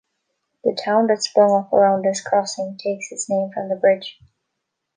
[0.63, 4.19] The town that sprung up around this crossing takes it name from the bridge.